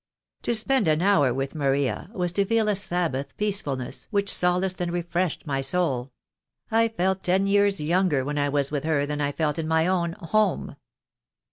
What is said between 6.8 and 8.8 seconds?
felt ten years younger when I was